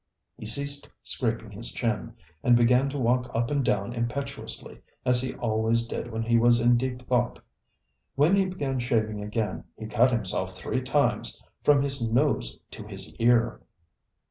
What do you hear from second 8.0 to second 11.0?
When he began shaving again he cut himself three